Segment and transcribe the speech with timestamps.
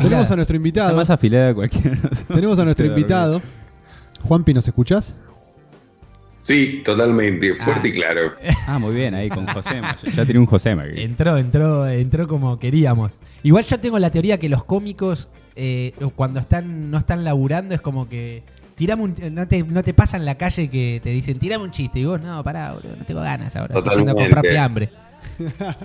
[0.00, 0.96] Bueno, tenemos a nuestro Está invitado.
[0.96, 1.90] más afilada que cualquiera.
[1.90, 2.26] de nosotros.
[2.34, 3.42] Tenemos a nuestro invitado.
[4.22, 5.14] Juanpi, ¿nos escuchás?
[6.42, 8.32] Sí, totalmente, fuerte y claro.
[8.66, 9.94] Ah, muy bien, ahí con Josema.
[10.16, 10.84] Ya, tenía un Josema.
[10.84, 11.02] aquí.
[11.02, 13.20] Entró, entró, entró como queríamos.
[13.42, 17.80] Igual yo tengo la teoría que los cómicos, eh, cuando están, no están laburando, es
[17.82, 18.42] como que.
[18.76, 21.70] Tirame un, no, te, no te pasa en la calle que te dicen, tirame un
[21.72, 21.98] chiste.
[22.00, 23.76] Y vos, no, pará, boludo, no tengo ganas ahora.
[23.78, 24.34] Estoy yendo a Totalmente.
[24.36, 24.90] comprar fiambre.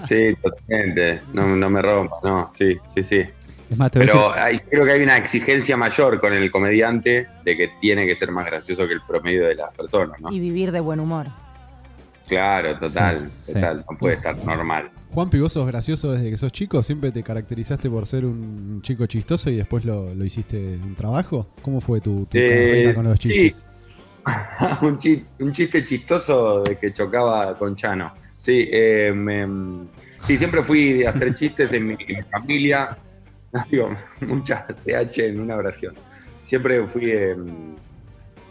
[0.08, 1.22] Sí, totalmente.
[1.34, 3.22] No, no me rompa, no, sí, sí, sí.
[3.70, 6.34] Es más, te voy a Pero decir- hay- creo que hay una exigencia mayor con
[6.34, 10.20] el comediante de que tiene que ser más gracioso que el promedio de las personas,
[10.20, 10.31] ¿no?
[10.31, 11.27] Y vivir de buen humor.
[12.27, 13.85] Claro, total, Sí, total.
[13.90, 14.90] No puede estar normal.
[15.12, 16.81] Juanpi, vos sos gracioso desde que sos chico.
[16.81, 21.48] ¿Siempre te caracterizaste por ser un chico chistoso y después lo, lo hiciste un trabajo?
[21.62, 23.30] ¿Cómo fue tu, tu Eh, carrera con los sí.
[23.30, 23.66] chistes?
[24.82, 28.07] un, chi- un chiste chistoso de que chocaba con Chano.
[28.40, 29.85] Sí, eh, me-
[30.23, 32.98] sí, siempre fui de hacer chistes en mi, en mi familia.
[33.70, 33.90] Digo,
[34.21, 35.96] muchas CH en una oración.
[36.41, 37.35] Siempre fui eh,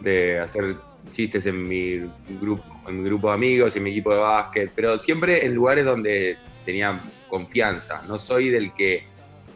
[0.01, 0.75] de hacer
[1.11, 1.99] chistes en mi
[2.41, 5.85] grupo, en mi grupo de amigos, en mi equipo de básquet, pero siempre en lugares
[5.85, 8.01] donde tenía confianza.
[8.07, 9.03] No soy del que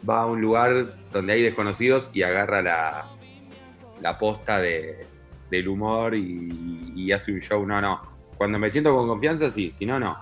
[0.08, 3.06] va a un lugar donde hay desconocidos y agarra la,
[4.00, 5.06] la posta de,
[5.50, 7.66] del humor y, y hace un show.
[7.66, 8.00] No, no.
[8.36, 9.70] Cuando me siento con confianza, sí.
[9.70, 10.16] Si no, no.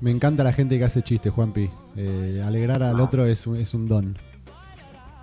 [0.00, 1.70] Me encanta la gente que hace chistes, Juanpi.
[1.96, 4.16] Eh, alegrar al otro es un, es un don.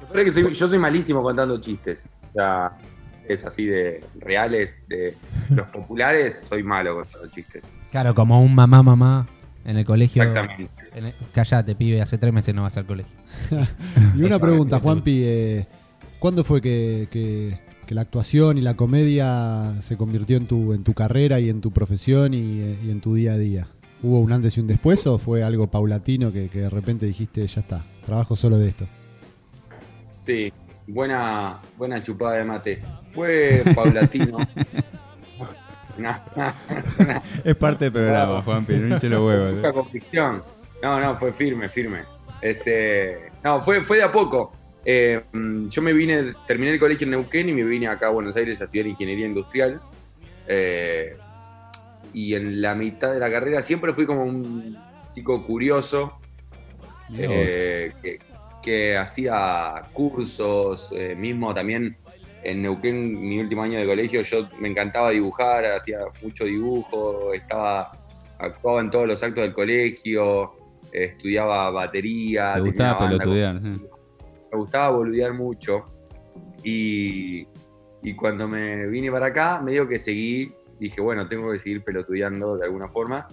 [0.10, 2.10] Lo peor es que soy- yo soy malísimo contando chistes.
[2.30, 2.72] O sea,
[3.28, 5.14] es así de reales, de
[5.50, 7.64] los populares, soy malo contando chistes.
[7.92, 9.28] Claro, como un mamá, mamá
[9.66, 10.24] en el colegio.
[10.24, 10.72] Exactamente.
[10.96, 13.16] En el- Callate, pibe, hace tres meses no vas al colegio.
[14.16, 14.80] Y una pregunta.
[14.80, 15.22] Juanpi.
[15.24, 15.68] eh,
[16.20, 20.84] ¿Cuándo fue que, que- que la actuación y la comedia se convirtió en tu, en
[20.84, 23.68] tu carrera y en tu profesión y, eh, y en tu día a día?
[24.04, 27.46] ¿Hubo un antes y un después o fue algo paulatino que, que de repente dijiste,
[27.48, 28.86] ya está, trabajo solo de esto?
[30.30, 30.54] Sí,
[30.86, 32.80] buena, buena chupada de mate.
[33.08, 34.38] Fue paulatino.
[35.98, 36.16] No,
[37.44, 39.54] Es parte del programa, Juanpi, no hinche los huevos.
[39.56, 40.44] Poca convicción.
[40.84, 42.04] No, no, fue firme, firme.
[42.44, 44.54] Este, no, fue, fue de a poco.
[44.86, 48.12] Eh, mm, yo me vine, terminé el colegio en Neuquén y me vine acá a
[48.12, 49.82] Buenos Aires a estudiar ingeniería industrial.
[50.48, 51.18] Eh,
[52.14, 54.78] y en la mitad de la carrera siempre fui como un
[55.16, 56.20] chico curioso
[57.18, 58.20] eh, que,
[58.62, 61.98] que hacía cursos, eh, mismo también
[62.44, 67.92] en Neuquén, mi último año de colegio, yo me encantaba dibujar, hacía mucho dibujo, estaba,
[68.38, 70.54] actuaba en todos los actos del colegio,
[70.94, 72.54] eh, estudiaba batería.
[72.54, 73.62] Te tenía gustaba pelotudear.
[73.62, 75.86] me gustaba boludear mucho.
[76.64, 77.46] Y,
[78.04, 82.58] y cuando me vine para acá, medio que seguí, dije, bueno, tengo que seguir pelotudeando
[82.58, 83.28] de alguna forma.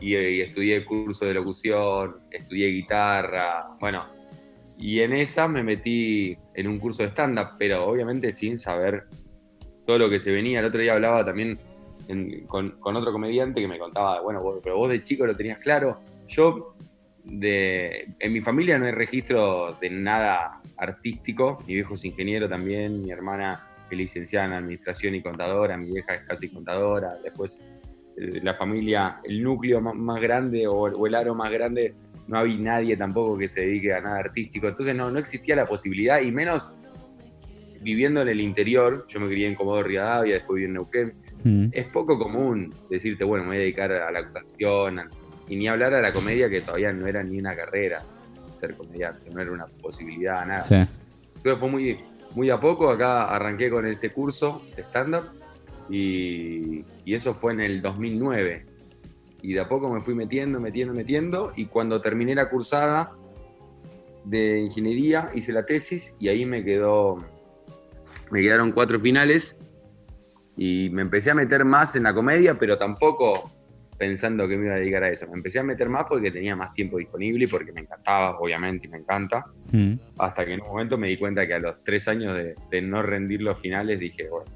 [0.00, 4.19] Y, eh, y estudié curso de locución, estudié guitarra, bueno.
[4.80, 9.04] Y en esa me metí en un curso de stand-up, pero obviamente sin saber
[9.86, 10.60] todo lo que se venía.
[10.60, 11.58] El otro día hablaba también
[12.48, 16.00] con, otro comediante que me contaba, bueno, vos- pero vos de chico lo tenías claro.
[16.28, 16.74] Yo,
[17.24, 21.58] de, en mi familia no hay registro de nada artístico.
[21.66, 23.60] Mi viejo es ingeniero también, mi hermana
[23.90, 27.18] es licenciada en administración y contadora, mi vieja es casi contadora.
[27.22, 27.60] Después,
[28.16, 31.94] eh, la familia, el núcleo más grande o el aro más grande,
[32.30, 34.68] no había nadie tampoco que se dedique a nada artístico.
[34.68, 36.72] Entonces, no, no existía la posibilidad, y menos
[37.82, 39.04] viviendo en el interior.
[39.08, 41.12] Yo me crié en Comodoro Rivadavia, después viví en Neuquén
[41.44, 41.68] Mm.
[41.72, 45.00] es poco común decirte, bueno, me voy a dedicar a la actuación,
[45.48, 48.02] y ni hablar a la comedia, que todavía no era ni una carrera
[48.58, 50.60] ser comediante, no era una posibilidad, nada.
[50.60, 50.74] Sí.
[50.74, 51.98] Entonces fue muy,
[52.34, 55.24] muy a poco, acá arranqué con ese curso de stand-up,
[55.88, 58.66] y, y eso fue en el 2009.
[59.42, 63.12] Y de a poco me fui metiendo, metiendo, metiendo, y cuando terminé la cursada
[64.24, 67.16] de ingeniería, hice la tesis, y ahí me quedó,
[68.30, 69.56] me quedaron cuatro finales,
[70.56, 73.50] y me empecé a meter más en la comedia, pero tampoco
[73.96, 75.26] pensando que me iba a dedicar a eso.
[75.26, 78.86] Me empecé a meter más porque tenía más tiempo disponible y porque me encantaba, obviamente,
[78.86, 79.46] y me encanta.
[79.72, 79.94] Mm.
[80.18, 82.82] Hasta que en un momento me di cuenta que a los tres años de, de
[82.82, 84.50] no rendir los finales dije, bueno,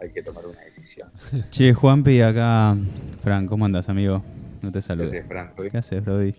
[0.00, 1.08] hay que tomar una decisión.
[1.50, 2.76] Che, Juanpi, acá.
[3.22, 4.22] Fran, ¿cómo andas, amigo?
[4.62, 5.04] No te saludo.
[5.06, 5.70] Entonces, Franco, ¿eh?
[5.70, 6.34] ¿Qué haces, Brody?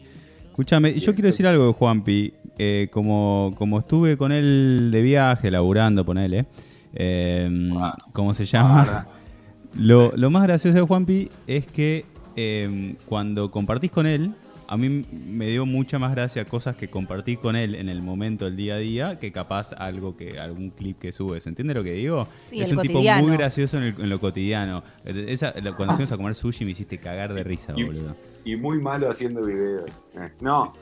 [0.49, 2.33] Escúchame, yo quiero decir algo de Juanpi.
[2.59, 6.47] Eh, como, como estuve con él de viaje, laburando, ponele.
[6.93, 7.69] Eh,
[8.13, 9.07] ¿Cómo se llama?
[9.75, 12.05] Lo, lo más gracioso de Juanpi es que
[12.35, 14.33] eh, cuando compartís con él,
[14.67, 18.45] a mí me dio mucha más gracia cosas que compartí con él en el momento
[18.45, 21.47] del día a día que capaz algo que algún clip que subes.
[21.47, 22.27] ¿Entiendes lo que digo?
[22.45, 24.83] Sí, es el un tipo muy gracioso en, el- en lo cotidiano.
[25.05, 28.15] Esa- cuando fuimos a comer sushi me hiciste cagar de risa, Y- boludo.
[28.45, 29.89] Y muy malo haciendo videos.
[30.15, 30.73] Eh, No,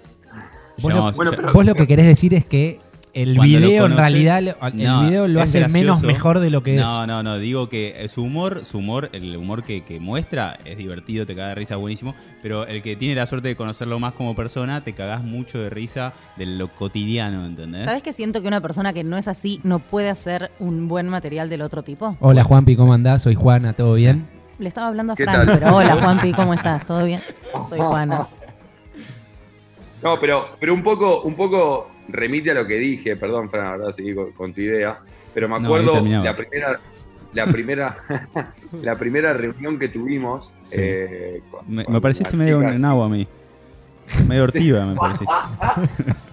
[0.78, 2.82] Vos, Ya lo, bueno, ya- pero- vos lo que querés decir es que
[3.16, 6.50] el Cuando video en realidad, lo- el No, video lo es hace menos mejor de
[6.50, 10.00] lo que No, no, no, digo que su humor, su humor, el humor que, que
[10.02, 12.14] muestra es divertido, te caga de risa buenísimo,
[12.44, 15.70] pero el que tiene la suerte de conocerlo más como persona, te cagás mucho de
[15.70, 17.86] risa de lo cotidiano, ¿entendés?
[17.86, 21.08] ¿Sabes que siento que una persona que no es así no puede hacer un buen
[21.08, 22.10] material del otro tipo?
[22.12, 22.18] es.
[22.20, 23.22] Hola Juanpi, ¿cómo andás?
[23.22, 24.28] Soy Juana, ¿todo bien?
[24.60, 26.86] Le estaba hablando a ¿Qué Fran, pero hola Juanpi, ¿cómo estás?
[26.86, 27.22] ¿Todo bien?
[27.70, 28.28] Soy Juana.
[30.04, 33.92] No, pero, pero un poco, un poco remite a lo que dije, perdón, Fran, ahora
[33.92, 35.00] seguí con, con tu idea,
[35.34, 36.80] pero me acuerdo la primera,
[37.34, 37.96] la primera,
[38.82, 40.54] la primera reunión que tuvimos.
[40.62, 40.76] Sí.
[40.82, 42.76] eh, con- me, pareciste medio chicas.
[42.76, 43.28] un nabo a mí.
[44.28, 45.34] Medio ortiva, me pareciste.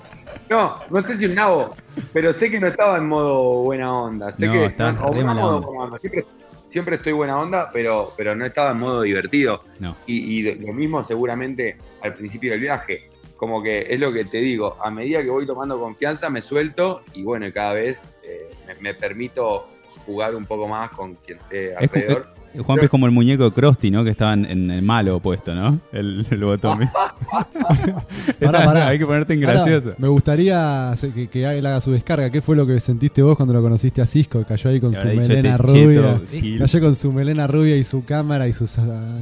[0.50, 1.74] No, no sé si un nabo,
[2.12, 4.30] pero sé que no estaba en modo buena onda.
[4.32, 4.92] Sé No, que no
[5.24, 5.66] mala modo onda.
[5.66, 5.98] buena onda.
[5.98, 6.26] Siempre,
[6.68, 9.64] siempre estoy buena onda, pero, pero no estaba en modo divertido.
[9.80, 9.96] No.
[10.06, 13.08] Y, y lo mismo seguramente al principio del viaje.
[13.42, 17.02] Como que es lo que te digo, a medida que voy tomando confianza me suelto
[17.12, 19.66] y bueno, y cada vez eh, me, me permito
[20.06, 22.26] jugar un poco más con quien esté Es, cu- alrededor.
[22.54, 24.04] eh, Juanpi es como el muñeco de Krusty, ¿no?
[24.04, 25.80] Que estaba en, en el malo opuesto, ¿no?
[25.92, 26.88] El, el botón.
[28.40, 28.88] Pará, pará.
[28.88, 29.94] Hay que ponerte en gracioso.
[29.98, 32.30] me gustaría que, que él haga su descarga.
[32.30, 34.44] ¿Qué fue lo que sentiste vos cuando lo conociste a Cisco?
[34.46, 36.14] Cayó ahí con su melena "Este rubia.
[36.20, 36.58] cheto, Gil".
[36.60, 39.18] Cayó con su melena rubia y su cámara y sus ah,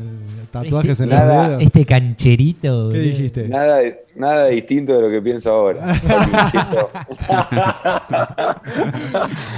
[0.51, 1.49] tatuajes Este- en los Nada.
[1.49, 1.63] dedos.
[1.63, 2.89] Este cancherito.
[2.93, 3.49] ¿Qué dijiste?
[3.49, 3.81] Nada,
[4.17, 5.81] nada distinto de lo que pienso ahora.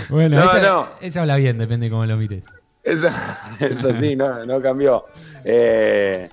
[0.08, 2.44] Bueno, No, eso habla bien, depende de cómo lo mires.
[2.82, 3.08] Eso,
[3.60, 5.04] eso sí, no, no cambió.
[5.44, 6.28] Eh,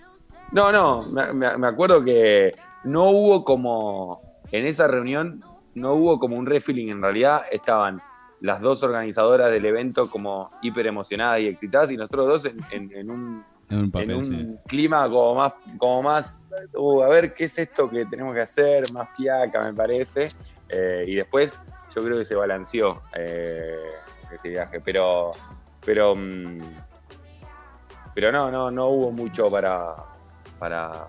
[0.52, 2.52] no, no, me, me- me acuerdo que
[2.86, 4.22] no hubo como,
[4.52, 5.42] en esa reunión,
[5.76, 8.02] no hubo como un refilling, en realidad estaban
[8.42, 12.92] las dos organizadoras del evento como hiper emocionadas y excitadas y nosotros dos en, en-
[12.98, 14.56] en un, En un en papel, un sí.
[14.68, 16.44] clima como más, como más,
[16.76, 20.28] uh, a ver qué es esto que tenemos que hacer, más fiaca me parece.
[20.70, 21.60] Eh, y después
[21.96, 23.76] yo creo que se balanceó eh,
[24.34, 25.32] ese viaje, pero,
[25.86, 26.58] pero, mm,
[28.16, 29.96] pero no, no, no hubo mucho para,
[30.58, 31.06] para,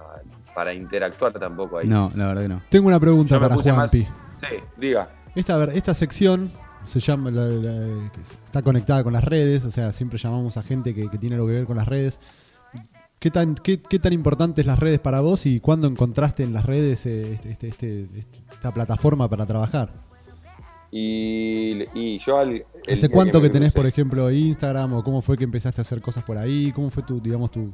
[0.54, 1.86] para interactuar tampoco ahí.
[1.88, 2.62] No, la verdad que no.
[2.68, 4.06] Tengo una pregunta Yo para Juanpi.
[4.40, 5.08] Sí, diga.
[5.34, 6.52] Esta, a ver, esta sección
[6.84, 8.10] se llama, la-
[8.44, 11.46] está conectada con las redes, o sea, siempre llamamos a gente que, que tiene algo
[11.46, 12.20] que ver con las redes.
[13.20, 16.64] ¿Qué tan, qué, qué tan importantes las redes para vos y cuándo encontraste en las
[16.64, 18.06] redes eh, este- este- este-
[18.52, 19.92] esta plataforma para trabajar?
[20.90, 22.64] Y, y yo al...
[22.90, 26.24] ¿Hace cuánto que tenés, por ejemplo, Instagram o cómo fue que empezaste a hacer cosas
[26.24, 26.72] por ahí?
[26.72, 27.70] ¿Cómo fue tu, digamos, tu,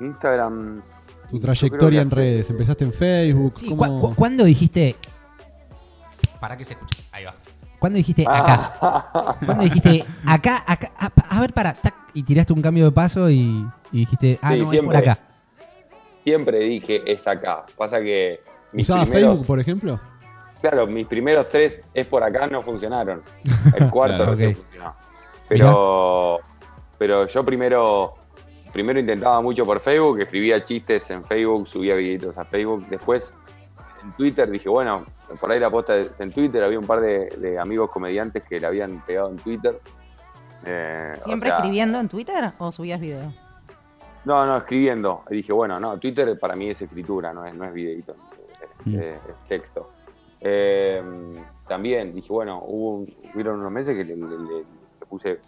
[0.00, 0.82] Instagram...
[1.30, 2.50] tu trayectoria en hace- redes?
[2.50, 3.54] ¿Empezaste en Facebook?
[3.56, 4.94] Sí, ¿Cómo- ¿cu- cu- ¿Cuándo dijiste?
[6.38, 7.02] Para que se escuche.
[7.12, 7.34] Ahí va.
[7.78, 9.36] ¿Cuándo dijiste acá?
[9.44, 10.92] ¿Cuándo dijiste acá, acá?
[10.98, 11.72] A, a ver, para.
[11.74, 14.70] tac, y tiraste un cambio de paso y, y dijiste, ah, Sí, no, es por
[14.74, 14.98] siempre.
[14.98, 15.18] acá.
[16.24, 17.64] Siempre dije es acá.
[17.76, 18.40] Pasa que...
[18.72, 20.00] mis ¿Usabas primeros- Facebook, por ejemplo?
[20.60, 23.22] Claro, mis primeros tres es por acá no funcionaron.
[23.76, 24.56] El cuarto Claro, recién ok.
[24.56, 24.92] funcionó.
[25.48, 26.40] Pero,
[26.98, 28.14] pero yo primero,
[28.72, 32.86] primero intentaba mucho por Facebook, escribía chistes en Facebook, subía videitos a Facebook.
[32.90, 33.32] Después
[34.02, 35.04] en Twitter dije, bueno,
[35.40, 36.62] por ahí la posta es en Twitter.
[36.64, 39.80] Había un par de, de amigos comediantes que la habían pegado en Twitter.
[40.64, 43.32] Eh, o ¿Siempre sea, escribiendo en Twitter o subías video?
[44.24, 45.22] No, no, escribiendo.
[45.30, 48.14] Y dije, bueno, no, Twitter para mí es escritura, no es, no es videito,
[48.80, 48.94] es, Mm.
[48.98, 49.90] es- es texto.
[50.40, 51.02] Eh,
[51.66, 54.58] también dije, bueno, hubo un- hubieron unos meses que le, le- le-
[55.00, 55.40] le puse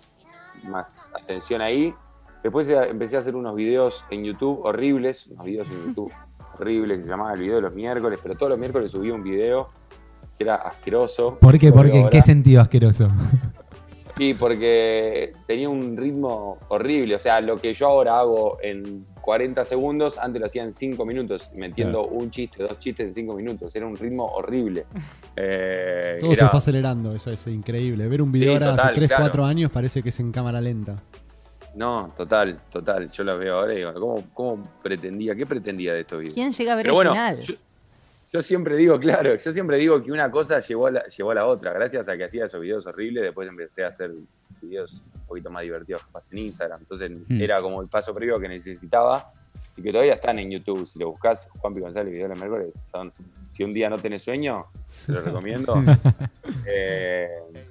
[0.64, 1.94] más atención ahí.
[2.42, 6.12] Después empecé a hacer unos videos en YouTube horribles, unos videos en YouTube
[6.58, 9.22] horribles que se llamaba el video de los miércoles, pero todos los miércoles subía un
[9.22, 9.68] video
[10.38, 11.36] que era asqueroso.
[11.38, 11.70] ¿Por qué?
[11.70, 12.00] Doble ¿Por qué?
[12.00, 13.08] ¿En qué sentido asqueroso?
[14.20, 17.14] Sí, porque tenía un ritmo horrible.
[17.14, 21.06] O sea, lo que yo ahora hago en 40 segundos, antes lo hacía en 5
[21.06, 23.74] minutos, metiendo un chiste, dos chistes en 5 minutos.
[23.74, 24.84] Era un ritmo horrible.
[25.36, 28.06] Eh, Todo era- se fue acelerando, eso es increíble.
[28.08, 29.22] Ver un video Sí, ahora total, hace 3, claro.
[29.22, 30.96] 4 años parece que es en cámara lenta.
[31.76, 33.08] No, total, total.
[33.10, 35.34] Yo lo veo ahora y digo, ¿cómo, cómo pretendía?
[35.34, 36.34] ¿Qué pretendía de estos videos?
[36.34, 37.40] ¿Quién llega a ver Pero el bueno, final?
[37.40, 37.54] yo,
[38.32, 41.34] yo siempre digo, claro, yo siempre digo que una cosa llevó a, la, llevó a
[41.34, 41.72] la otra.
[41.72, 44.12] Gracias a que hacía esos videos horribles, después empecé a hacer
[44.60, 46.80] videos un poquito más divertidos capaz en Instagram.
[46.80, 47.40] Entonces Hmm.
[47.40, 49.32] era como el paso previo que necesitaba
[49.76, 50.86] y que todavía están en YouTube.
[50.86, 53.12] Si lo buscas, Juan Pi González, videos de miércoles, son,
[53.50, 54.66] si un día no tenés sueño,
[55.06, 55.74] te lo recomiendo.
[56.72, 57.28] Eh,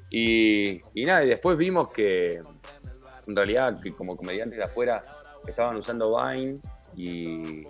[0.09, 2.41] y, y nada, y después vimos que
[3.27, 5.01] en realidad que como comediantes de afuera
[5.47, 6.59] estaban usando Vine
[6.95, 7.63] y,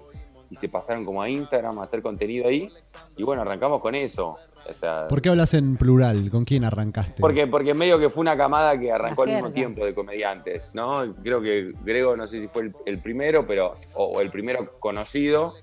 [0.50, 2.70] y se pasaron como a Instagram a hacer contenido ahí.
[3.18, 4.30] Y bueno, arrancamos con eso.
[4.70, 6.30] O sea, ¿Por qué hablas en plural?
[6.30, 7.22] ¿Con quién arrancaste?
[7.22, 11.16] porque, porque medio que fue una camada que arrancó al mismo tiempo de comediantes, ¿no?
[11.24, 14.80] Creo que Grego, no sé si fue el, el primero, pero, o, o el primero
[14.80, 15.56] conocido,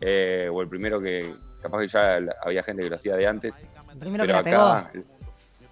[0.00, 3.56] eh, o el primero que capaz que ya había gente que lo hacía de antes.
[3.92, 4.92] El primero pero que la acá,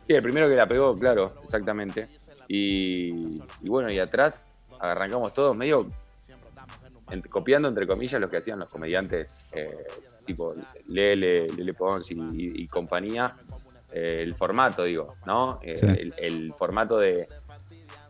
[0.07, 2.09] Sí, el primero que la pegó, claro, exactamente.
[2.47, 4.47] Y, y bueno, y atrás
[4.79, 5.91] arrancamos todos medio
[7.23, 9.69] copiando, entre comillas, lo que hacían los comediantes eh,
[10.27, 10.55] tipo
[10.89, 13.35] Lele, Lele Pons y, y- y compañía.
[13.93, 15.59] Eh, el formato, digo, ¿no?
[15.63, 15.87] Eh, Sí.
[15.87, 17.27] el, el formato de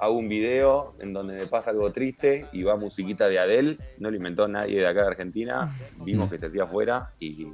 [0.00, 4.10] hago un video en donde me pasa algo triste y va musiquita de Adele, no
[4.10, 5.68] lo inventó nadie de acá de Argentina,
[6.04, 7.52] vimos que se hacía afuera y, y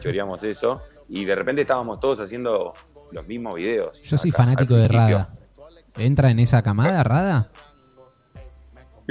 [0.00, 0.82] choreamos eso.
[1.08, 2.72] Y de repente estábamos todos haciendo
[3.12, 4.00] los mismos videos.
[4.02, 4.88] Yo soy fanático de.
[4.88, 5.30] Rada.
[5.98, 7.50] ¿Entra en esa camada, Rada?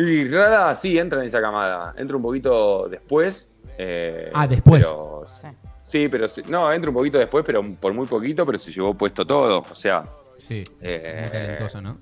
[0.01, 1.94] Y Rada sí entra en esa camada.
[1.98, 3.48] Entra un poquito después.
[3.82, 4.82] eh, Ah, después.
[4.86, 5.48] pero- Sí.
[5.84, 8.94] sí, pero sí- no, entra un poquito después, pero por muy poquito, pero se llevó
[8.94, 9.60] puesto todo.
[9.70, 10.03] O sea,
[10.38, 10.63] Sí.
[10.82, 11.98] eh, Muy talentoso, ¿no?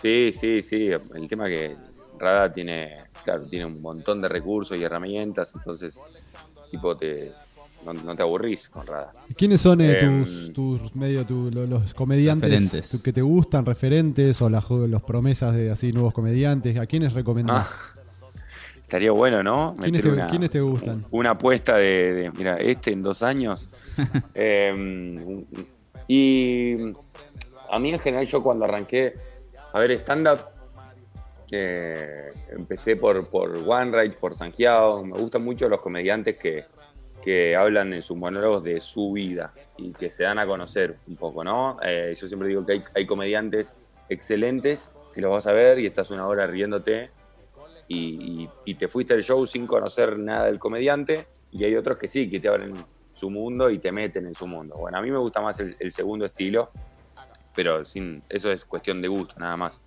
[0.00, 0.88] Sí, sí, sí.
[0.88, 1.76] El tema que
[2.18, 5.98] Rada tiene, claro, tiene un montón de recursos y herramientas, entonces,
[6.70, 7.32] tipo, te,
[7.84, 9.12] no, no te aburrís con Rada.
[9.36, 13.02] ¿Quiénes son eh, Em, tus, tus medio tu- lo- los comediantes Referentes.
[13.02, 16.78] que te gustan, referentes o las los promesas de así nuevos comediantes?
[16.78, 17.74] ¿A quiénes recomendás?
[17.78, 18.00] Ah,
[18.82, 19.74] estaría bueno, ¿no?
[19.80, 21.04] ¿Quiénes te- quiénes te gustan?
[21.10, 23.68] Una apuesta de, de, mira, este en dos años.
[24.34, 25.44] Eh,
[26.08, 26.76] y
[27.70, 29.14] a mí en general yo cuando arranqué
[29.72, 30.40] a ver stand-up,
[31.52, 35.04] eh, empecé por, por One Rage, por Sanjiao.
[35.04, 36.64] Me gustan mucho los comediantes que,
[37.22, 41.16] que hablan en sus monólogos de su vida y que se dan a conocer un
[41.16, 41.78] poco, ¿no?
[41.82, 43.76] Eh, yo siempre digo que hay, comediantes
[44.08, 47.10] excelentes que los vas a ver y estás una hora riéndote
[47.92, 52.30] y te fuiste al show sin conocer nada del comediante y hay otros que sí,
[52.30, 52.72] que te abren
[53.12, 54.76] su mundo y te meten en su mundo.
[54.78, 56.70] Bueno, a mí me gusta más el, el segundo estilo,
[57.54, 59.80] pero sin eso es cuestión de gusto, nada más.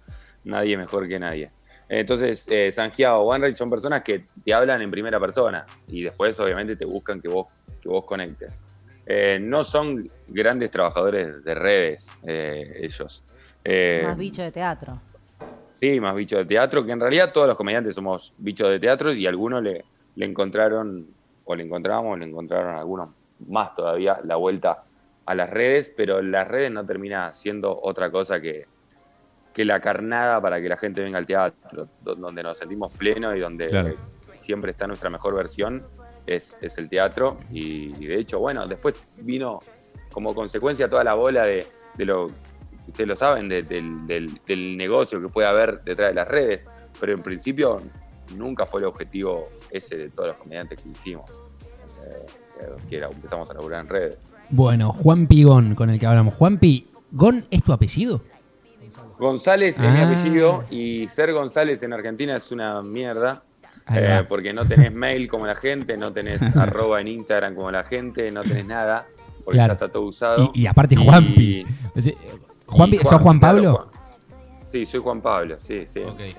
[0.43, 1.51] Nadie mejor que nadie.
[1.89, 6.39] Entonces, eh, Sanjiao o OneRage son personas que te hablan en primera persona y después
[6.39, 7.47] obviamente te buscan que vos,
[7.81, 8.63] que vos conectes.
[9.05, 13.23] Eh, no son grandes trabajadores de redes eh, ellos.
[13.63, 14.99] Eh, Más bicho de teatro.
[15.79, 19.11] Sí, más bichos de teatro, que en realidad todos los comediantes somos bichos de teatro
[19.13, 19.83] y algunos le,
[20.15, 21.07] le encontraron,
[21.43, 23.09] o le encontramos, le encontraron algunos
[23.49, 24.83] más todavía la vuelta
[25.25, 28.67] a las redes, pero las redes no termina siendo otra cosa que,
[29.53, 33.35] que la carnada para que la gente venga al teatro, do- donde nos sentimos plenos
[33.35, 33.93] y donde Claro.
[34.35, 35.83] siempre está nuestra mejor versión,
[36.25, 37.37] es, es el teatro.
[37.51, 39.59] Y, y de hecho, bueno, después vino
[40.11, 41.67] como consecuencia toda la bola de,
[41.97, 42.31] de lo
[42.87, 46.67] ustedes lo saben, de- del, del- del negocio que puede haber detrás de las redes,
[46.99, 47.81] pero en principio
[48.35, 53.49] nunca fue el objetivo ese de todos los comediantes que hicimos, eh, que era- empezamos
[53.49, 54.17] a laburar en redes.
[54.49, 56.33] Bueno, Juan Pigón, con el que hablamos.
[56.35, 58.21] Juan Pi, ¿Gon es tu apellido?
[59.19, 60.07] González es mi Ah.
[60.09, 63.43] apellido y ser González en Argentina es una mierda.
[63.93, 67.83] Eh, porque no tenés mail como la gente, no tenés arroba en Instagram como la
[67.83, 69.05] gente, no tenés nada,
[69.43, 69.71] porque Claro.
[69.71, 70.51] ya está todo usado.
[70.53, 71.65] Y, y aparte Y- Juanpi.
[71.95, 72.15] Eh,
[72.65, 73.73] Juanpi, y ¿Sos Juan claro, Pablo?
[73.75, 73.87] Juan-
[74.67, 75.99] Sí, soy Juan Pablo, sí, sí.
[75.99, 76.19] Ok.
[76.19, 76.35] Eh,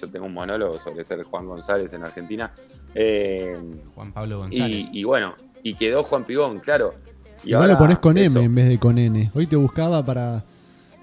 [0.00, 2.50] Yo tengo un monólogo sobre ser Juan González en Argentina.
[2.94, 3.58] Eh,
[3.94, 4.88] Juan Pablo González.
[4.92, 6.94] y, y bueno, y quedó Juan Pigón, claro.
[7.42, 8.38] Y Igual ahora lo pones con eso.
[8.38, 9.30] M en vez de con N.
[9.34, 10.42] Hoy te buscaba para.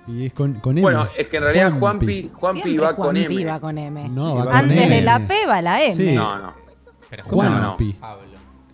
[0.08, 0.82] Y es con, con M.
[0.82, 2.30] Bueno, es que en realidad Juanpi.
[2.34, 3.46] Juanpi, Juanpi va con Juanpi M.
[3.52, 4.10] va con M.
[4.10, 4.96] No, va va con Antes M.
[4.96, 5.94] de la P va la M.
[5.96, 6.16] Sí.
[6.16, 6.54] No, no.
[7.10, 7.78] Pero Juan no.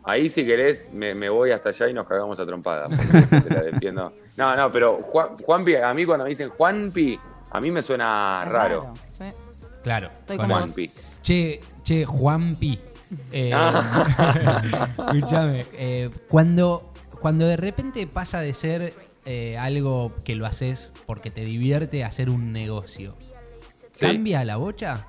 [0.04, 2.88] Ahí si querés me, me voy hasta allá y nos cagamos a trompada.
[2.88, 4.14] porque te la defiendo.
[4.38, 7.20] No, no, pero Juan, Juanpi, a mí cuando me dicen Juanpi,
[7.52, 8.94] a mí me suena Es raro.
[9.12, 9.26] sí.
[9.84, 10.08] Claro.
[10.10, 10.48] Estoy con.
[10.50, 10.92] Juanpi.
[11.22, 12.80] Che, che, Juanpi.
[13.32, 14.62] Eh, Ah.
[14.98, 15.66] escúchame.
[15.74, 16.92] eh, cuando,
[17.22, 18.94] cuando de repente pasa de ser
[19.28, 23.16] eh, algo que lo haces porque te divierte hacer un negocio,
[23.94, 24.00] Sí.
[24.06, 25.06] ¿cambia la bocha?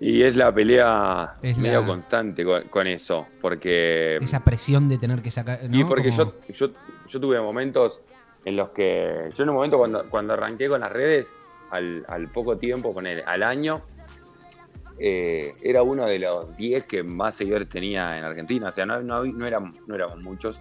[0.00, 4.16] Y es la pelea Es medio la- constante con, con eso, porque...
[4.20, 5.60] Esa presión de tener que sacar.
[5.68, 5.76] ¿no?
[5.78, 8.00] Y porque yo, yo tuve momentos
[8.46, 9.28] en los que.
[9.36, 11.34] Yo en un momento cuando, cuando arranqué con las redes,
[11.70, 13.82] al, al poco tiempo, con el, al año,
[14.98, 18.70] eh, era uno de los 10 que más seguidores tenía en Argentina.
[18.70, 20.58] O sea, no, no, no, eran, no éramos muchos.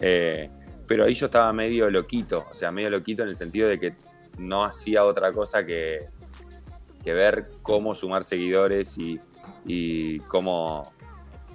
[0.00, 0.50] eh,
[0.86, 2.46] pero ahí yo estaba medio loquito.
[2.50, 3.94] O sea, medio loquito en el sentido de que
[4.38, 6.06] no hacía otra cosa que,
[7.02, 9.20] que ver cómo sumar seguidores y,
[9.64, 10.92] y cómo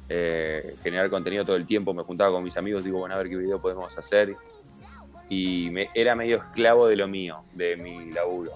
[0.10, 1.93] eh, generar contenido todo el tiempo.
[1.93, 4.34] Me juntaba con mis amigos, digo, bueno, a ver qué video podemos hacer.
[5.29, 8.51] Y me, era medio esclavo de lo mío, de mi laburo.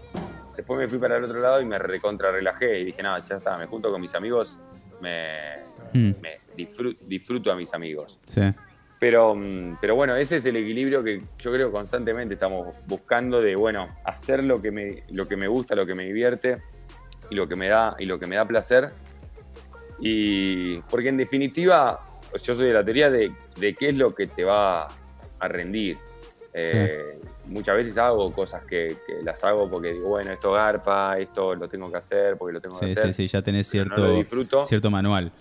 [0.55, 3.37] Después me fui para el otro lado y me recontra relajé y dije, no, ya
[3.37, 4.59] está, me junto con mis amigos,
[5.01, 5.61] me,
[5.93, 8.19] Mm, me disfruto, disfruto a mis amigos.
[8.25, 8.41] sí.
[9.01, 13.55] Pero, mm, pero bueno, ese es el equilibrio que yo creo constantemente estamos buscando de,
[13.55, 16.61] bueno, hacer lo que me, lo que me gusta, lo que me divierte
[17.31, 18.91] y lo que me da, y lo que me da placer.
[19.99, 21.99] Y porque en definitiva,
[22.43, 25.97] yo soy de la teoría de, de qué es lo que te va a rendir.
[26.53, 31.55] Eh, Muchas veces hago cosas que, que las hago porque digo, bueno, esto garpa, esto
[31.55, 33.07] lo tengo que hacer porque lo tengo que Sí, hacer.
[33.15, 33.71] sí, sí, ya tenés no
[34.23, 35.31] cierto, cierto manual.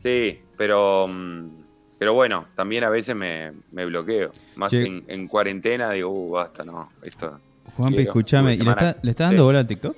[0.00, 1.69] Sí, pero, mm,
[2.00, 4.30] pero bueno, también a veces me, me bloqueo.
[4.56, 7.38] Más en, en cuarentena digo, uh, basta, no, esto
[7.76, 8.10] Juanpi, Quiero.
[8.10, 9.46] escúchame, ¿y le, está- le estás dando Sí.
[9.46, 9.96] bola al TikTok?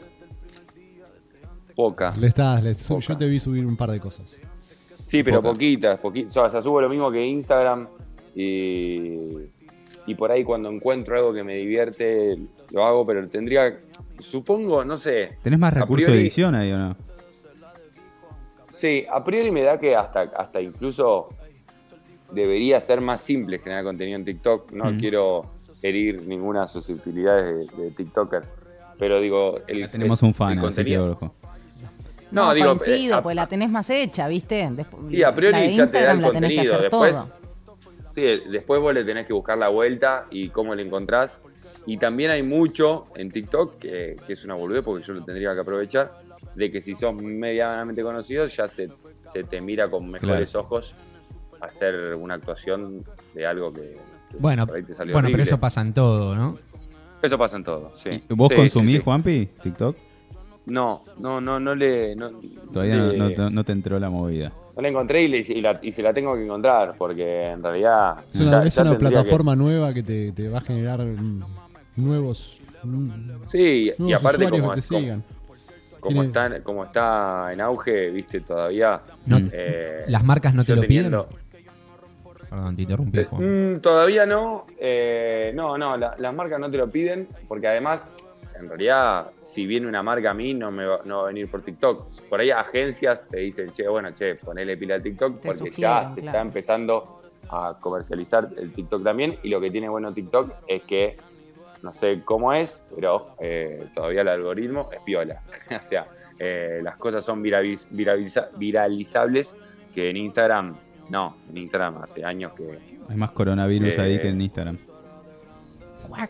[1.74, 2.12] poca.
[2.18, 3.06] Le estás, le- su- Poca.
[3.06, 4.36] yo te vi subir un par de cosas.
[5.06, 5.52] Sí, pero Poca.
[5.54, 6.36] poquitas, poquitas.
[6.36, 7.86] O sea, subo lo mismo que Instagram
[8.34, 9.16] y,
[10.06, 12.36] y por ahí cuando encuentro algo que me divierte
[12.72, 13.78] lo hago, pero tendría,
[14.18, 15.38] supongo, no sé.
[15.42, 16.96] ¿Tenés más recursos de edición ahí o no?
[18.70, 21.28] Sí, a priori me da que hasta, hasta incluso
[22.32, 24.72] debería ser más simple generar contenido en TikTok.
[24.72, 25.46] No quiero
[25.82, 28.54] herir ninguna susceptibilidad de, de TikTokers.
[28.98, 31.34] Pero digo, el, Tenemos el- un fan, el así que contenido- ojo.
[32.30, 34.66] No, No, digo, coincido, eh, a- pues la tenés más hecha, ¿viste?
[34.70, 36.74] Despu- Sí, a priori la de ya te da el la tenés que contenido.
[36.74, 37.28] hacer Después, todo.
[38.10, 41.40] sí, después vos le tenés que buscar la vuelta y cómo le encontrás.
[41.84, 45.52] Y también hay mucho en TikTok, que, que es una boludez porque yo lo tendría
[45.52, 46.10] que aprovechar,
[46.54, 48.88] de que si sos medianamente conocido ya se,
[49.30, 50.94] se te mira con mejores ojos
[51.62, 53.04] hacer una actuación
[53.34, 53.96] de algo que,
[54.30, 56.58] que Bueno, por ahí te salió bueno pero eso pasa en todo, ¿no?
[57.22, 58.22] Eso pasa en todo, sí.
[58.30, 59.02] ¿Vos Sí, consumís, sí, sí.
[59.04, 59.96] Juanpi, TikTok?
[60.66, 62.14] No, no, no, no le...
[62.16, 62.30] No,
[62.72, 64.52] Todavía no, le- no te- no te entró la movida.
[64.76, 67.62] no la encontré y, le- y la- y se la tengo que encontrar, porque en
[67.62, 68.16] realidad...
[68.32, 71.00] Es una, ya- es ya una que- plataforma nueva que te, te va a generar
[71.04, 71.44] mm,
[71.96, 73.10] nuevos, mm,
[73.44, 75.24] Sí, y aparte como, que te como- sigan.
[76.00, 79.00] como Tiene- está, como está en auge, viste, todavía...
[79.26, 81.41] No- eh, ¿Las marcas no te lo teniendo- piden?
[82.52, 83.76] Perdón, te interrumpí, Eh, Juan.
[83.76, 88.06] mm, todavía no, eh, no, no, la- las marcas no te lo piden, porque además,
[88.60, 91.48] en realidad, si viene una marca a mí, no me va, no va a venir
[91.50, 92.10] por TikTok.
[92.28, 96.06] Por ahí agencias te dicen, che, bueno, che, ponele pila a TikTok, Te porque ya
[96.08, 96.26] se claro.
[96.26, 101.16] está empezando a comercializar el TikTok también, y lo que tiene bueno TikTok es que,
[101.80, 105.40] no sé cómo es, pero eh, todavía el algoritmo es piola.
[105.80, 106.06] o sea,
[106.38, 109.56] eh, las cosas son viraliza- viralizables
[109.94, 110.76] que en Instagram,
[111.12, 114.78] no, en Instagram hace años que Hay más coronavirus ahí que en Instagram.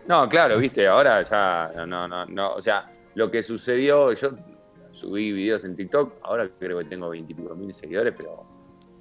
[0.08, 4.30] No, claro, viste, ahora ya, no, no, no, o sea, lo que sucedió, yo
[4.90, 8.44] subí videos en TikTok, ahora creo que tengo veintipico mil seguidores, pero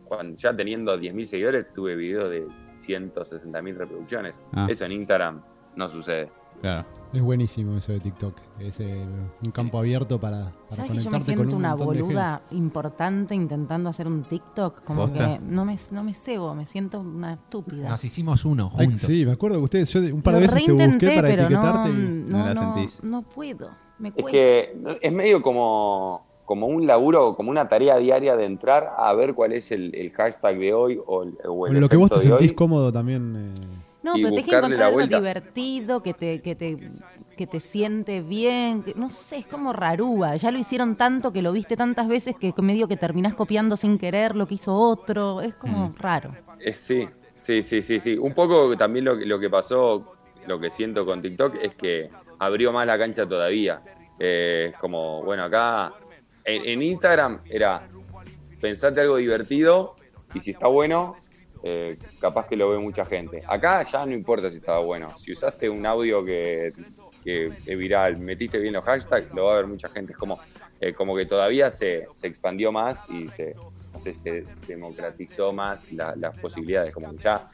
[0.06, 2.46] cuando, ya teniendo 10 mil seguidores tuve videos de
[2.78, 4.40] 160 mil reproducciones.
[4.54, 4.68] Ah.
[4.70, 5.42] Eso en Instagram
[5.76, 6.30] no sucede.
[6.62, 6.86] Claro.
[7.14, 8.34] Es buenísimo eso de TikTok.
[8.60, 9.06] Es eh,
[9.44, 12.42] un campo abierto para, para ¿Sabes que yo me conectarte con siento un una boluda
[12.52, 14.82] importante intentando hacer un TikTok?
[14.84, 15.34] Como ¿Posta?
[15.38, 17.90] que no me, no me cebo, me siento una estúpida.
[17.90, 19.02] Nos hicimos uno Ay, juntos.
[19.02, 21.44] sí, me acuerdo que ustedes, yo un par de Lo veces te busqué para pero
[21.44, 21.94] no, etiquetarte y
[22.32, 23.04] no, No la no, sentís.
[23.04, 23.70] no puedo.
[24.00, 28.88] Me Es que es medio como, como un laburo, como una tarea diaria de entrar
[28.98, 31.98] a ver cuál es el, el hashtag de hoy o, el- o el lo que
[31.98, 32.56] vos te sentís hoy.
[32.56, 33.36] cómodo también.
[33.36, 33.54] eh,
[34.04, 35.18] No, y pero tenés que encontrar algo vuelta.
[35.20, 36.78] divertido, que te, que te,
[37.38, 38.82] que te siente bien.
[38.84, 40.36] que- no sé, es como rarúa.
[40.36, 43.98] Ya lo hicieron tanto que lo viste tantas veces que medio que terminás copiando sin
[43.98, 45.42] querer lo que hizo otro.
[45.42, 45.96] Es como Mm.
[45.98, 46.32] raro.
[46.60, 48.18] Eh, sí, sí, sí, sí, sí.
[48.18, 50.16] Un poco también lo, que- lo que pasó,
[50.48, 52.10] lo que siento con TikTok es que
[52.40, 53.82] abrió más la cancha todavía.
[54.20, 55.94] Eh, es como, bueno, acá
[56.44, 57.88] en, en Instagram era
[58.60, 59.96] pensate algo divertido
[60.34, 61.16] y si está bueno,
[61.64, 63.44] eh, capaz que lo ve mucha gente.
[63.48, 65.18] Acá ya no importa si estaba bueno.
[65.18, 66.74] Si usaste un audio que,
[67.24, 70.14] que es viral, metiste bien los hashtags, lo va a ver mucha gente.
[70.14, 70.40] Es como,
[70.80, 73.56] eh, como que todavía se, se expandió más y se,
[73.94, 76.94] no sé, se democratizó más la- las posibilidades.
[76.94, 77.48] Como que ya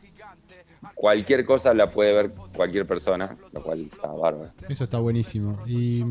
[0.96, 4.52] cualquier cosa la puede ver cualquier persona, lo cual está bárbaro.
[4.70, 5.60] Eso está buenísimo.
[5.68, 6.06] Y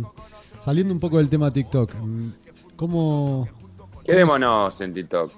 [0.59, 1.93] saliendo un poco del tema TikTok,
[2.77, 3.49] ¿cómo.
[4.05, 5.33] Quedémonos en TikTok.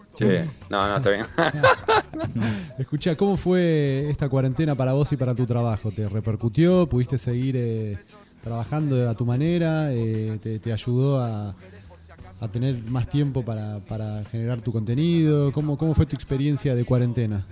[0.68, 1.24] No, no, está bien.
[2.78, 5.90] Escucha, ¿cómo fue esta cuarentena para vos y para tu trabajo?
[5.90, 6.88] ¿Te repercutió?
[6.88, 7.98] ¿Pudiste seguir eh,
[8.42, 9.92] trabajando a tu manera?
[9.92, 11.54] Eh, te, te ayudó a,
[12.40, 15.52] a tener más tiempo para, para generar tu contenido?
[15.52, 17.44] ¿Cómo, ¿Cómo fue tu experiencia de cuarentena?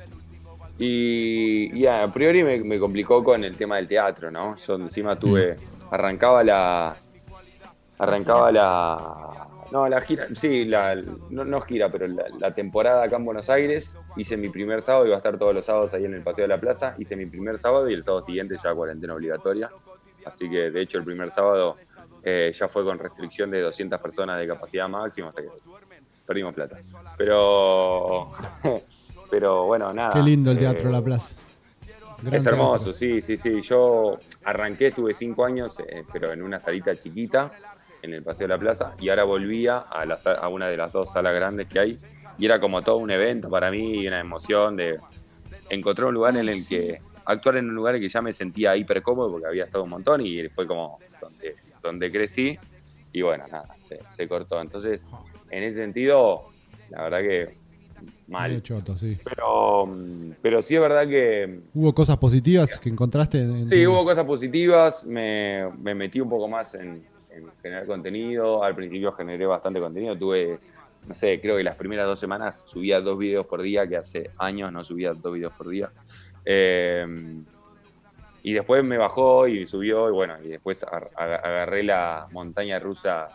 [0.79, 4.57] Y, y a priori me, me complicó con el tema del teatro, ¿no?
[4.57, 5.57] Yo encima tuve,
[5.90, 6.94] arrancaba la,
[7.98, 10.94] arrancaba la, no, la gira, sí, la,
[11.31, 15.07] no, no gira, pero la, la temporada acá en Buenos Aires, hice mi primer sábado,
[15.07, 17.26] iba a estar todos los sábados ahí en el Paseo de la Plaza, hice mi
[17.26, 19.70] primer sábado y el sábado siguiente ya cuarentena obligatoria,
[20.24, 21.76] así que de hecho el primer sábado
[22.29, 25.50] eh, ya fue con restricción de 200 personas de capacidad máxima, o sea que
[26.26, 26.79] perdimos plata.
[27.16, 28.29] Pero,
[29.31, 30.11] pero bueno, nada.
[30.12, 31.35] Qué lindo el eh, Teatro La Plaza.
[32.22, 32.92] Gran es hermoso, teatro.
[32.94, 33.61] sí, sí, sí.
[33.62, 37.52] Yo arranqué, estuve cinco años, eh, pero en una salita chiquita,
[38.02, 40.92] en el Paseo de la Plaza, y ahora volvía a, la a una de las
[40.92, 41.98] dos salas grandes que hay,
[42.38, 44.98] y era como todo un evento para mí y una emoción de
[45.70, 48.32] encontrar un lugar en el que actuar en un lugar en el que ya me
[48.32, 52.56] sentía hiper cómodo porque había estado un montón y fue como donde, donde crecí
[53.12, 54.61] y bueno, nada, se, se cortó.
[54.61, 55.06] Entonces,
[55.50, 56.42] en ese sentido,
[56.90, 57.56] la verdad que
[58.28, 58.62] mal.
[58.62, 59.16] Choto, sí.
[59.24, 59.88] Pero,
[60.42, 63.40] pero sí es verdad que ¿Hubo cosas positivas que encontraste?
[63.42, 67.04] En, en Sí, tu- hubo cosas positivas, me, me metí un poco más en,
[67.37, 70.59] en generar contenido, al principio generé bastante contenido, tuve,
[71.07, 74.31] no sé, creo que las primeras dos semanas subía dos videos por día, que hace
[74.38, 75.90] años no subía dos videos por día.
[76.44, 77.07] Eh,
[78.42, 82.79] y después me bajó y subió, y bueno, y después ar- aga- agarré la montaña
[82.79, 83.29] rusa,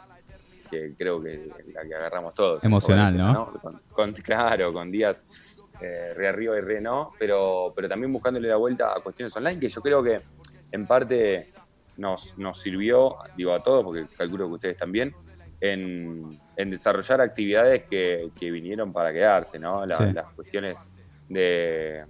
[0.69, 2.63] que creo que la que agarramos todos.
[2.63, 3.51] Emocional, ¿no?
[3.61, 5.25] Con, con- claro, con días
[5.81, 9.59] eh, re arriba y re no, pero, pero también buscándole la vuelta a cuestiones online,
[9.59, 10.21] que yo creo que
[10.71, 11.51] en parte
[12.01, 15.15] nos, nos sirvió, digo a todos, porque calculo que ustedes también,
[15.59, 19.85] en, en desarrollar actividades que, que vinieron para quedarse, ¿no?
[19.85, 20.11] La- Sí.
[20.13, 20.91] Las cuestiones
[21.29, 22.03] de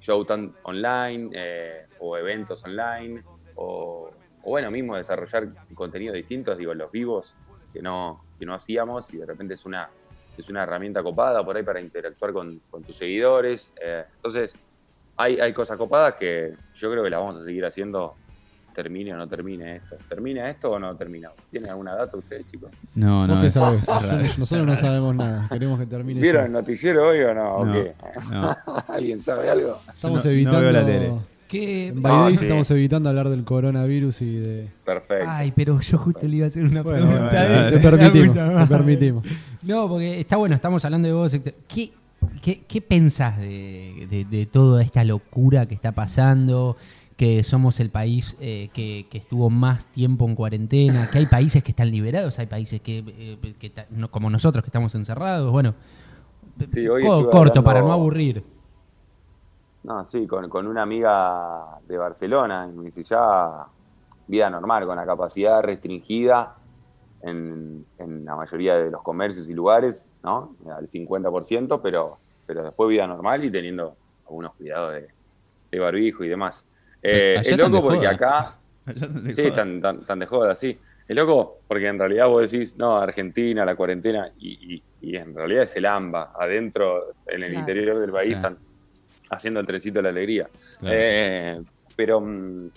[0.00, 3.22] show tan online eh, o eventos online
[3.56, 4.10] o,
[4.42, 7.34] o bueno, mismo desarrollar contenidos distintos, digo, los vivos
[7.72, 9.90] que no, que no hacíamos y de repente es una,
[10.38, 13.72] es una herramienta copada por ahí para interactuar con, con tus seguidores.
[13.82, 14.54] eh, entonces,
[15.16, 18.14] hay, hay cosas copadas que yo creo que las vamos a seguir haciendo,
[18.72, 19.96] termine o no termine esto.
[20.08, 21.30] ¿Termina esto o no termina?
[21.50, 22.70] ¿Tienen alguna data ustedes, chicos?
[22.94, 23.40] No, ¿Vos no.
[23.40, 23.88] qué es- sabés?
[24.22, 24.38] es.
[24.38, 25.48] Nosotros no sabemos nada.
[25.50, 26.20] Queremos que termine.
[26.20, 26.46] ¿Vieron ya.
[26.46, 27.54] el noticiero hoy o no?
[27.56, 27.92] ¿O No, qué?
[28.30, 28.56] no.
[28.88, 29.76] ¿Alguien sabe algo?
[29.94, 30.60] Estamos no- no evitando.
[30.60, 31.12] veo la tele.
[31.48, 31.92] ¿Qué?
[31.96, 32.34] No, sí.
[32.36, 34.68] estamos evitando hablar del coronavirus y de.
[34.84, 35.24] Perfecto.
[35.28, 37.46] Ay, pero yo justo le iba a hacer una Bueno, pregunta.
[37.46, 39.26] bueno, te permitimos, te permitimos.
[39.62, 41.34] No, porque está bueno, estamos hablando de vos.
[41.34, 41.52] etc.
[41.66, 41.90] ¿Qué,
[42.40, 46.76] qué, qué pensás de, de- de toda esta locura que está pasando?
[47.20, 51.62] Que somos el país eh, que, que estuvo más tiempo en cuarentena, que hay países
[51.62, 55.52] que están liberados, hay países que, eh, que ta- no- como nosotros que estamos encerrados.
[55.52, 55.74] Bueno,
[56.72, 58.42] Sí, hoy co- estuve corto hablando- para no aburrir.
[59.82, 63.66] No, sí, con, con una amiga de Barcelona, y me dice ya
[64.26, 66.56] vida normal, con la capacidad restringida
[67.20, 70.54] en, en la mayoría de los comercios y lugares, ¿no?
[70.74, 73.94] Al 50%, pero, pero después vida normal y teniendo
[74.26, 75.08] algunos cuidados de,
[75.70, 76.64] de barbijo y demás.
[77.02, 78.10] Eh, es están loco porque joda.
[78.10, 78.54] acá
[78.86, 79.54] de Sí, joda.
[79.56, 80.78] tan, tan, de joda, sí.
[81.08, 85.34] Es loco porque en realidad vos decís, no, Argentina, la cuarentena, y, y- y en
[85.34, 86.32] realidad es el AMBA.
[86.38, 87.58] Adentro, en el Claro.
[87.60, 88.32] interior del país, Sí.
[88.34, 88.58] están
[89.30, 90.48] haciendo el trencito de la alegría.
[90.78, 90.96] Claro.
[90.98, 91.62] Eh,
[91.96, 92.70] pero mm,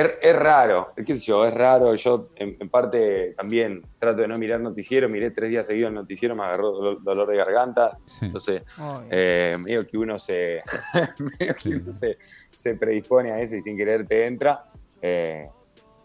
[0.00, 1.94] es, es raro, qué sé yo, es raro.
[1.94, 5.08] Yo, en, en parte, también trato de no mirar noticiero.
[5.08, 7.96] Miré tres días seguidos el noticiero, me agarró dolor, dolor de garganta.
[8.04, 8.26] Sí.
[8.26, 8.62] Entonces,
[9.10, 10.62] eh, medio que uno se
[11.38, 12.18] medio que uno se,
[12.54, 14.64] se predispone a eso y sin querer te entra.
[15.00, 15.44] Eh,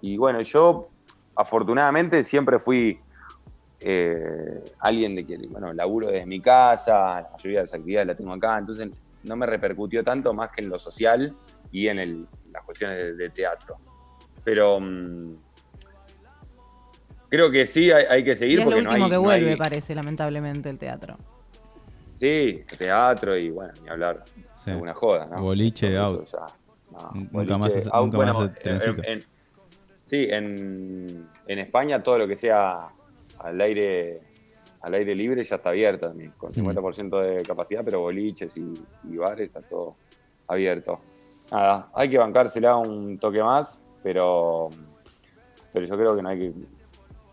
[0.01, 0.89] y bueno, yo
[1.35, 2.99] afortunadamente siempre fui
[3.81, 8.15] eh, alguien de que, bueno, laburo desde mi casa, la mayoría de las actividades la
[8.15, 8.89] tengo acá, entonces
[9.23, 11.33] no me repercutió tanto más que en lo social
[11.71, 12.27] y en el-
[12.59, 13.77] las cuestiones de, de teatro.
[14.43, 15.35] Pero mm,
[17.29, 19.21] creo que sí hay, hay que Y seguir es lo no último hay- que no
[19.21, 21.17] vuelve, hay- parece, lamentablemente, el teatro.
[22.15, 24.23] Sí, teatro y bueno, ni hablar.
[24.55, 24.71] Sí.
[24.71, 25.41] Alguna joda, ¿no?
[25.41, 26.25] Boliche, out.
[26.29, 26.39] ya,
[26.91, 29.03] no, Nunca boliche, más hace- out, nunca más bueno, hace trencito.
[29.03, 29.23] en- en-
[30.05, 32.89] sí, en, en España todo lo que sea
[33.39, 34.21] al aire
[34.81, 38.73] al aire libre ya está abierto también, con 50% de capacidad, pero boliches y,
[39.09, 39.97] y bares está todo
[40.47, 41.01] abierto.
[41.51, 44.69] Nada, hay que bancársela un toque más, pero,
[45.73, 46.53] pero yo creo que no hay que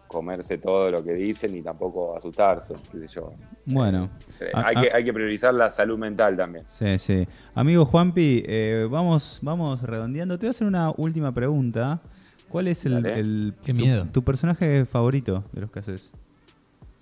[0.07, 3.33] comerse todo lo que dicen ni tampoco asustarse, qué sé yo.
[3.67, 4.09] Bueno.
[4.41, 6.65] Eh, hay, que, hay que priorizar la salud mental también.
[6.69, 7.27] Sí, sí.
[7.55, 10.39] Amigo Juanpi, eh, vamos, vamos redondeando.
[10.39, 12.01] Te voy a hacer una última pregunta.
[12.49, 13.19] ¿Cuál es el, Dale.
[13.19, 14.07] el- Qué tu, miedo.
[14.13, 16.13] tu personaje favorito de los que haces?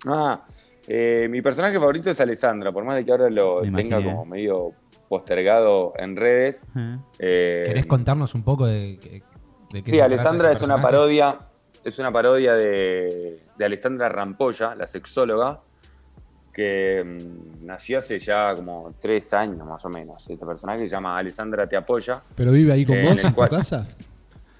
[0.07, 0.43] Ah,
[0.87, 4.11] eh, mi personaje favorito es Alessandra, por más de que ahora lo Me tenga imaginé.
[4.11, 4.71] como medio
[5.07, 6.65] postergado en redes.
[6.75, 9.23] Eh, eh, ¿Querés contarnos un poco de, qué-
[9.71, 11.39] de qué Sí, se Alessandra es una parodia,
[11.83, 15.59] es una parodia de, de Alessandra Rampolla, la sexóloga,
[16.53, 20.25] que mm, nació hace ya como tres años más o menos.
[20.29, 22.21] Este personaje se llama Alessandra Te Apoya.
[22.35, 23.87] ¿Pero vive ahí con Eh, vos en tu casa?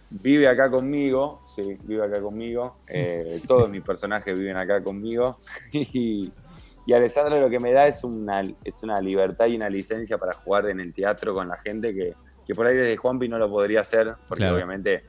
[0.09, 2.77] Vive acá conmigo, sí, vive acá conmigo.
[2.87, 5.35] Eh, todos mis personajes viven acá conmigo.
[5.73, 6.31] Y,
[6.85, 10.33] y Alessandra lo que me da es una, es una libertad y una licencia para
[10.33, 12.13] jugar en el teatro con la gente que,
[12.45, 14.55] que por ahí desde Juanpi no lo podría hacer, porque Claro.
[14.55, 15.03] obviamente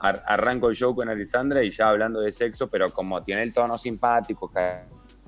[0.00, 3.52] ar- arranco el show con Alessandra y ya hablando de sexo, pero como tiene el
[3.54, 4.80] tono simpático, que,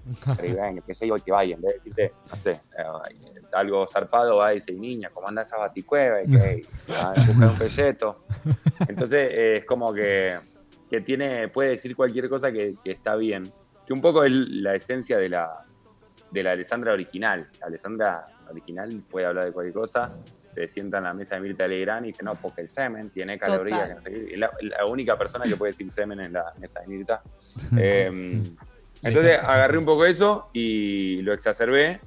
[0.95, 4.57] sé yo, que vaya, en vez de decirte, no sé, eh, algo zarpado, va y
[4.57, 6.23] dice, niña, ¿cómo anda esa baticueva?
[6.23, 6.67] Y que
[7.27, 8.25] buscar un pelleto.
[8.89, 10.39] Entonces eh, es como que,
[10.91, 13.45] que tiene, puede decir cualquier cosa que, que está bien.
[13.87, 15.65] Que un poco es la esencia de la,
[16.35, 17.49] de la Alessandra original.
[17.61, 21.67] La Alessandra original puede hablar de cualquier cosa, se sienta en la mesa de Mirta
[21.67, 23.89] Legrand y dice, no, porque el semen tiene calorías.
[23.89, 24.35] que no sé qué.
[24.35, 27.23] Es la, la única persona que puede decir semen en la mesa de Mirta.
[27.79, 28.43] Eh,
[29.03, 32.01] entonces agarré un poco eso y lo exacerbé.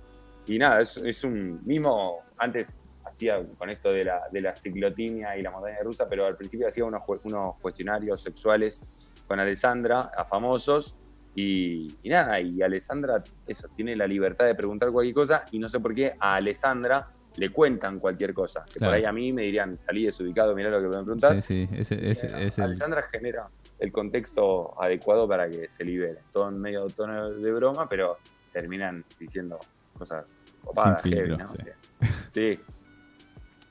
[0.48, 5.38] Y nada, es, es un mismo, antes hacía con esto de la, de la ciclotimia
[5.38, 8.82] y la montaña rusa, pero al principio hacía unos, unos cuestionarios sexuales
[9.28, 10.96] con Alessandra a famosos.
[11.40, 15.70] Y, y nada, y Alessandra, eso, tiene la libertad de preguntar cualquier cosa y no
[15.70, 18.66] sé por qué a Alessandra le cuentan cualquier cosa.
[18.66, 18.90] Que Claro.
[18.90, 21.46] por ahí a mí me dirían, salí desubicado, mirá lo que me preguntás.
[21.46, 23.48] Sí, sí, ese, ese- Eh, es el- Alessandra genera
[23.78, 26.18] el contexto adecuado para que se libere.
[26.34, 28.18] Todo en medio tono de broma, pero
[28.52, 29.60] terminan diciendo
[29.96, 31.52] cosas copadas, Sin heavy, filtro, ¿no?
[31.52, 32.18] sí.
[32.30, 32.60] Sí.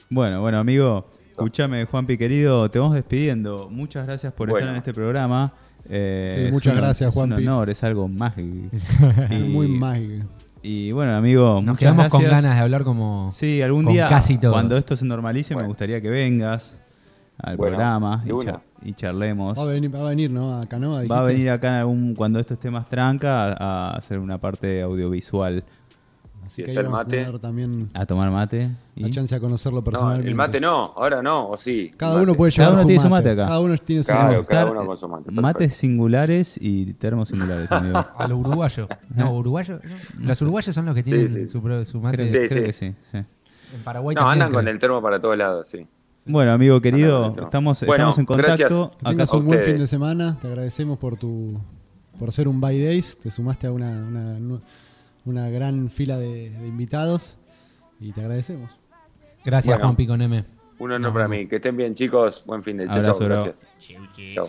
[0.08, 3.68] Bueno, bueno, amigo, escúchame, Juanpi querido, te vamos despidiendo.
[3.70, 4.58] Muchas gracias por Bueno.
[4.60, 5.52] estar en este programa.
[5.88, 7.42] Eh, Sí, es muchas un- gracias, es Juanpi.
[7.42, 8.68] un honor, es algo mágico.
[9.30, 10.26] Y- Muy mágico.
[10.62, 13.30] Y bueno, amigo, Nos quedamos con ganas de hablar como.
[13.32, 14.52] Sí, algún con día, casi todos.
[14.52, 16.80] cuando esto se normalice, me gustaría que vengas
[17.38, 18.44] al Bueno, programa y, una.
[18.52, 19.56] char- y charlemos.
[19.56, 20.56] Va a venir, va a venir ¿no?
[20.58, 23.96] A Canoa, Va a venir acá en algún, cuando esto esté más tranca a, a
[23.96, 25.62] hacer una parte audiovisual.
[26.46, 28.70] Así Si que ahí a tener también A tomar mate.
[28.94, 30.28] y- la chance de conocerlo No, personalmente.
[30.28, 31.92] el mate no, ahora no, o sí.
[31.96, 33.08] Cada uno puede Cada llevar uno su tiene mate.
[33.08, 33.46] su mate acá.
[33.48, 34.44] Cada uno tiene su Claro, mate.
[34.46, 37.98] cada uno con su mate, Mates singulares y termos singulares, amigo.
[38.16, 38.88] A lo uruguayo.
[39.14, 39.80] No, uruguayo.
[40.18, 40.26] no.
[40.28, 41.48] Los uruguayos son los que tienen Sí, sí.
[41.48, 41.60] su,
[42.00, 42.16] mate.
[42.16, 42.54] Creo, Sí, creo sí.
[42.66, 43.16] que sí, sí.
[43.18, 44.42] En Paraguay No, también.
[44.42, 45.86] andan con el termo para todos lados, sí.
[46.28, 47.42] Bueno, amigo querido, no, no.
[47.44, 48.90] estamos, Bueno, estamos en contacto.
[48.90, 50.38] Que Acá- tengas a un buen fin de semana.
[50.40, 51.60] Te agradecemos por tu
[52.18, 53.18] por ser un by days.
[53.18, 53.90] Te sumaste a una,
[55.26, 57.36] una, gran fila de, de invitados
[58.00, 58.70] y te agradecemos.
[59.44, 59.88] Gracias, Bueno.
[59.88, 60.44] Juan Pico Neme.
[60.78, 61.46] Un honor para mí.
[61.46, 62.42] Que estén bien, chicos.
[62.46, 63.18] Buen fin de bro.
[63.18, 63.56] Gracias.
[64.34, 64.46] Chao.